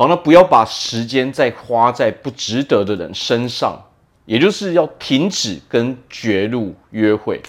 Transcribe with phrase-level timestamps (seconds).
[0.00, 3.78] 好，那不要把时间再花在不值得的人身上，
[4.24, 7.42] 也就是要停止跟绝路约会。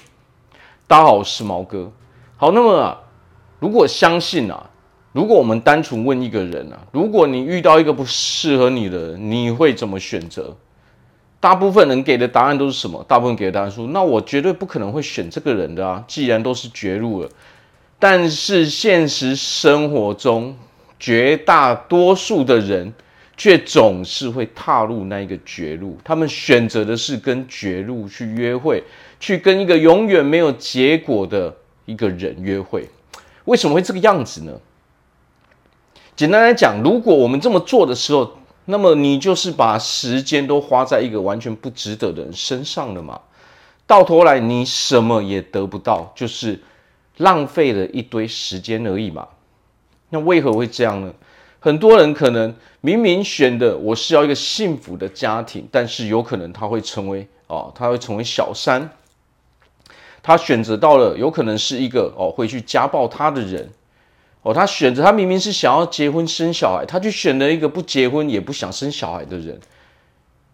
[0.85, 1.89] 大家好，我是毛哥。
[2.35, 2.97] 好，那么，
[3.59, 4.69] 如果相信啊，
[5.13, 10.57] 如果我们单纯问一个人啊，如果你遇到一个不适合你的人，你会怎么选择？
[11.39, 13.01] 大部分人给的答案都是什么？
[13.07, 17.29] 大部分给的答案说，那我绝对不可能会选这个人的啊，既然都是绝路了。
[17.97, 20.57] 但是现实生活中，
[21.01, 22.93] 绝大多数的人
[23.35, 28.83] 却总是会踏入那一个绝路，他们选择的是跟绝路去约会，
[29.19, 31.51] 去跟一个永远没有结果的
[31.85, 32.87] 一个人约会。
[33.45, 34.51] 为什么会这个样子呢？
[36.15, 43.19] 简单来讲，如果我们这么做的时候，那么你就是把时间都花在一个完全不值得的人身上了嘛？
[43.87, 46.61] 到头来你什么也得不到，就是
[47.17, 49.27] 浪费了一堆时间而已嘛。
[50.11, 51.11] 那为何会这样呢？
[51.59, 58.89] 很多人可能明明选的我是要一个幸福的家庭，但是有可能他会成为哦，他会成为小三。
[60.23, 63.69] 他选择到了，有可能是一个哦会去家暴他的人。
[64.41, 69.59] 哦，他选择他明明是想要结婚生小孩，他去选了一个不结婚也不想生小孩的人。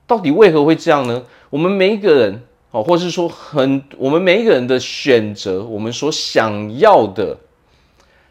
[0.05, 1.23] 到底为何会这样呢？
[1.49, 7.37] 我们每一个人哦，或是说很我们每一个人的选择，我们所想要的。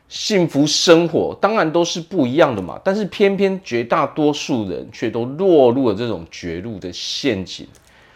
[0.08, 7.66] 幸福生活当然都是不一样的嘛，但是偏偏绝大多数人却都落入了这种绝路的陷阱。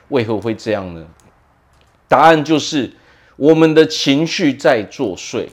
[0.08, 1.04] 为何会这样呢？
[2.06, 2.92] 答案就是
[3.34, 5.48] 我们的情绪在作祟。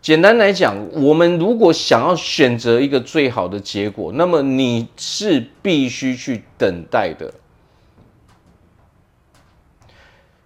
[0.00, 7.34] 简单来讲，我们如果想要选择一个最好的结果，那么你是必须去等待的。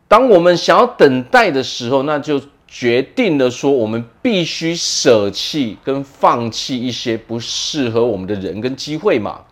[0.09, 2.43] 当我们想要等待的时候，那就。
[2.75, 9.43] 决定了说，我们必须舍弃跟放弃一些不适合我们的人跟机会嘛。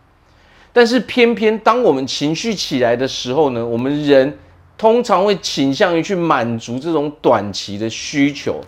[0.73, 4.39] 但是偏偏当我们情绪起来的时候呢，我们人
[4.79, 8.59] 通常会倾向于去满足这种短期的需求。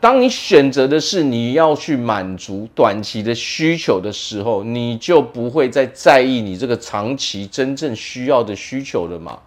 [0.00, 9.38] 当你选择的是你要去满足短期的需求的时候，你就不会再在意你这个长期真正需要的需求了嘛。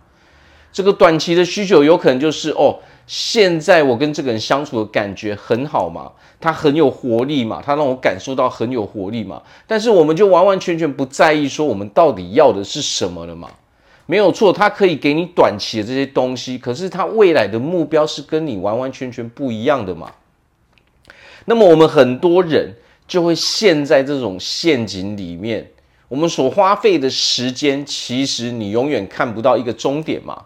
[0.71, 2.79] 这个短期的需求有可能就是哦。
[3.07, 9.41] 现在我跟这个人相处的感觉很好嘛，他很有活力嘛，他让我感受到很有活力嘛。
[9.65, 13.49] 但是我们就完完全全不在意说我们到底要的是什么了嘛？
[14.05, 20.11] 没有错，他可以给你短期的这些东西，可是他未来的目标是跟你完完全全不一样的嘛。
[21.45, 22.73] 那么我们很多人
[23.07, 25.71] 就会陷在这种陷阱里面，
[26.09, 30.43] 我们所花费的时间，其实你永远看不到一个终点嘛。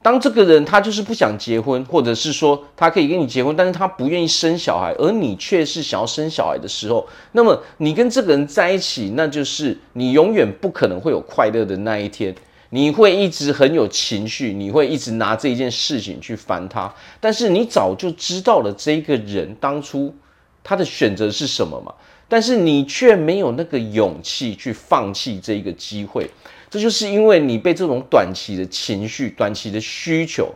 [0.00, 12.34] 当这个人他就是不想结婚，或者是说他可以跟你结婚，但是他不愿意生小孩，而你却是想要生小孩的时候，那么你跟这个人在一起，那就是你永远不可能会有快乐的那一天。
[12.70, 20.14] 你会一直很有情绪，你会一直拿这一件事情去烦他，但是你早就知道了这个人当初
[20.62, 21.94] 他的选择是什么嘛，
[22.28, 26.30] 但是你却没有那个勇气去放弃这个机会。
[26.70, 30.54] 这就是因为你被这种短期的情绪、短期的需求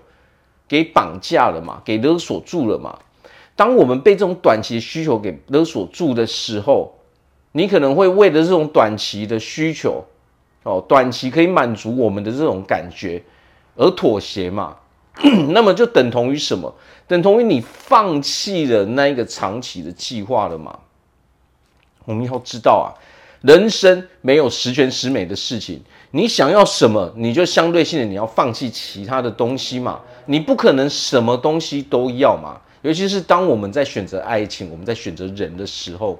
[0.68, 2.98] 给绑架了嘛，给勒索住了嘛。
[3.54, 6.98] 当我们被这种短期的需求给勒索住的时候，
[7.52, 10.04] 你可能会为了这种短期的需求，
[10.62, 13.22] 哦，短期可以满足我们的这种感觉
[13.76, 14.76] 而妥协嘛。
[15.50, 16.74] 那么就等同于什么？
[17.06, 20.78] 等同于你放弃了那一个长期的计划了嘛。
[22.06, 22.96] 我们要知道啊，
[23.42, 25.82] 人生没有十全十美的事情。
[26.12, 30.00] 你想要什么，你就相对性的你要放弃其他的东西嘛。
[30.26, 32.60] 你不可能什么东西都要嘛。
[32.82, 36.18] 尤其是当我们在选择爱情，我们在选择人的时候，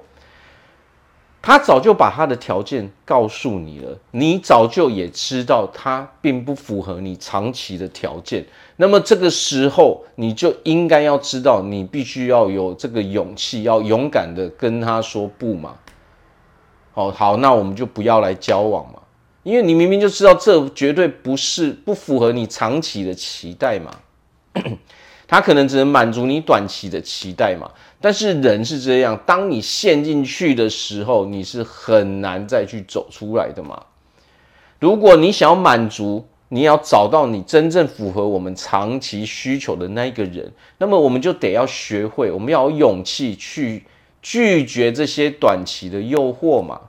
[1.41, 8.45] 他早就把他的条件告诉你了，你早就也知道他并不符合你长期的条件。
[8.77, 15.75] 那么这个时候，你就应该要知道，你必须要有这个勇气，要勇敢的跟他说不嘛。
[16.95, 19.01] 哦好，那我们就不要来交往嘛。
[19.43, 23.99] 因为你明明就知道这绝对不是不符合你长期的期待嘛，
[25.27, 27.69] 他可能只能满足你短期的期待嘛。
[27.99, 33.83] 但是人是这样，当你陷进去的时候，你是很难再去走出来的嘛。
[34.79, 43.83] 如果你想要满足，你要找到你真正符合我们长期需求的那一个人，那么我们就得要学会，我们要有勇气去
[44.21, 46.79] 拒绝这些短期的诱惑嘛。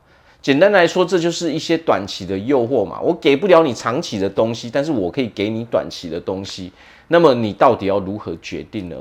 [0.44, 3.00] 简单来说，这就是一些短期的诱惑嘛。
[3.00, 6.70] 我给不了你长期的东西，但是我可以给你短期的东西。
[7.08, 8.96] 那么你到底要如何决定呢？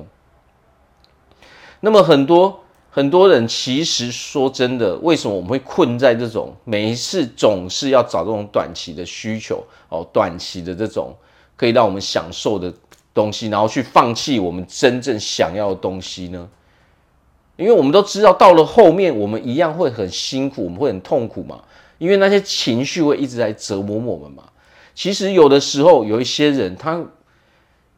[1.82, 11.14] 那么很多很多人其实说真的，为什么我们会困在这种每一次总是要找这种短期的需求哦，短期的这种
[11.58, 12.74] 可以让我们享受的
[13.14, 16.48] 东西，然后去放弃我们真正想要的东西呢？
[17.56, 21.62] 因为我们都知道，到了后面我们一样会很辛苦，我们会很痛苦嘛。
[21.98, 24.44] 因为那些情绪会一直在折磨我们嘛。
[24.96, 27.04] 其实有的时候有一些人，他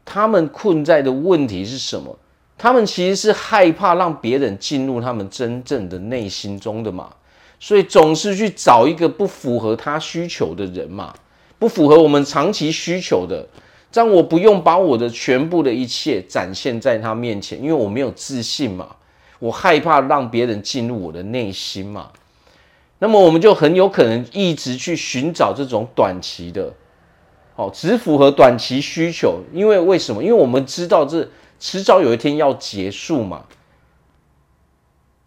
[0.03, 2.17] 他们困在的问题是什么？
[2.57, 7.09] 他们其实是害怕让别人进入他们真正的内心中的嘛，
[7.59, 11.13] 所以总是去找一个不符合他需求的人嘛，
[11.59, 13.45] 不符合我们长期需求的，
[13.91, 18.95] 这样我不用把我的全部的一切展现在他面前，因为我没有自信嘛，
[19.45, 22.09] 我害怕让别人进入我的内心嘛，
[22.99, 26.73] 那么我们就很有可能一直去寻找这种短期的，
[27.55, 30.23] 哦，只符合短期需求，因为为什么？
[30.23, 31.27] 因为我们知道这。
[31.57, 33.45] 迟早有一天要结束嘛，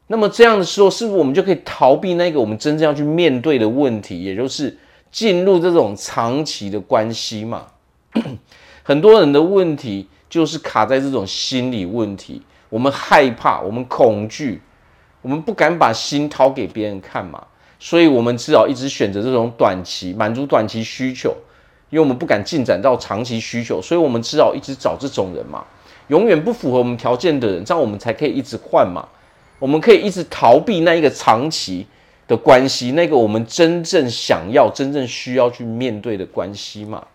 [0.09, 4.77] 那么这样的时候，是不是我们就可以逃避那个我们真正要去面对的问题，也就是
[5.11, 7.69] 进入这种长期的关系嘛？
[8.85, 14.61] 很多人的问题就是卡在这种心理问题，我们害怕，我们恐惧，
[15.23, 17.47] 我们不敢把心掏给别人看嘛，
[17.79, 21.35] 所以我们只好一直选择这种短期满足短期需求，
[21.91, 25.65] 因为我们不敢进展到长期需求，所以我们只好一直找这种人嘛。
[26.09, 29.07] 永远不符合我们条件的人，这样我们才可以一直换嘛。
[29.59, 31.87] 我们可以一直逃避那一个长期
[32.27, 37.07] 的关系，那个我们真正想要、真正需要去面对的关系嘛。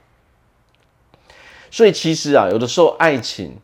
[1.71, 3.57] 所以其实啊，有的时候爱情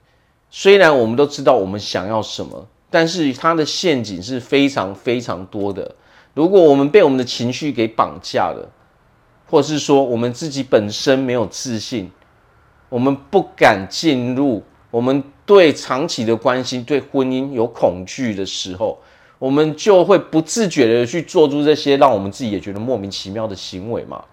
[0.51, 5.95] 虽然我们都知道我们想要什么，但是它的陷阱是非常非常多的。
[6.33, 8.69] 如果我们被我们的情绪给绑架了，
[9.47, 12.11] 或是说我们自己本身没有自信，
[12.87, 14.63] 我们不敢进入。
[14.91, 18.99] 我们对长期的关系、对婚姻有恐惧的时候，
[19.37, 24.23] 我们就会不自觉的去做出这些让我们自己也觉得莫名其妙的行为嘛。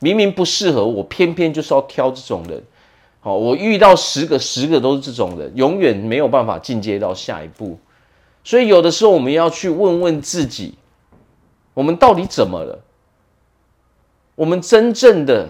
[0.00, 2.60] 明明不适合我，偏偏就是要挑这种人。
[3.24, 7.78] 好，我遇到十个，十个都是这种人，永远没有办法进阶到下一步。
[8.42, 10.74] 所以有的时候我们要去问问自己，
[11.72, 12.80] 我们到底怎么了？
[14.34, 15.48] 我们真正的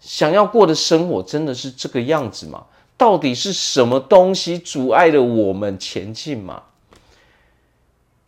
[0.00, 2.64] 想要过的生活，真的是这个样子吗？
[2.96, 6.62] 到底是什么东西阻碍了我们前进吗？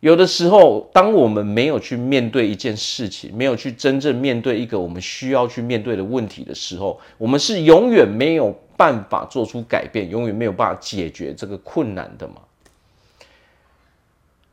[0.05, 12.35] 有的时候，当我们没有去面对一件事情，没有去真正面对一个我们需要去面对的问题的时候，我们是永远没有办法做出改变，永远没有办法解决这个困难的嘛。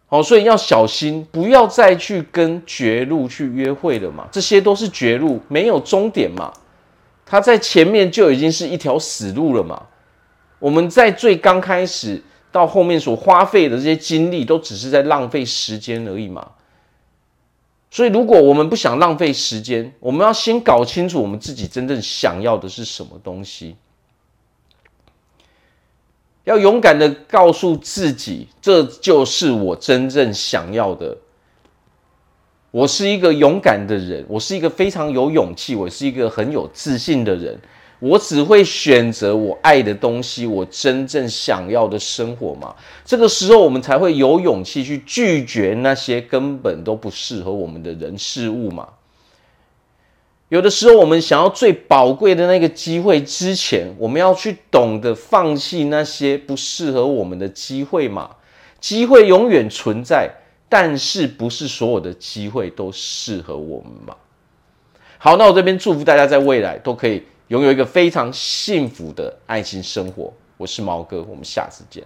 [0.06, 4.26] 好，所以要小心，不要再去跟绝路去约会了嘛。
[4.32, 6.50] 这些都是绝路，没有终点嘛。
[7.26, 9.82] 它在前面就已经是一条死路了嘛。
[10.58, 12.22] 我们在最刚开始
[12.52, 16.52] 到后面所花费的这些精力，都只是在浪费时间而已嘛。
[17.90, 23.76] 所以，如果我们不想浪费时间，我们要先搞清楚我们自己真正想要的是什么东西。
[26.44, 31.16] 要勇敢的告诉自己，这就是我真正想要的。
[32.70, 37.60] 我是一个勇敢的人，我是一个非常有勇气，我是一个很有自信的人。
[38.02, 42.74] 我只会选择我爱的东西，我真正想要的生活嘛。
[43.04, 48.88] 这个时候，我们才会有勇气去拒绝那些根本都不适合我们的人事物嘛。
[50.48, 58.30] 有的时候，我们想要最宝贵的那个机会之前，我们要去懂得放弃那些不适合我们的机会嘛。
[58.80, 60.28] 机会永远存在，
[60.68, 64.16] 但是不是所有的机会都适合我们嘛？
[65.18, 67.22] 好，那我这边祝福大家在未来都可以。
[67.52, 72.02] 拥有一个非常幸福的爱情生活，我是毛哥，我们下次见。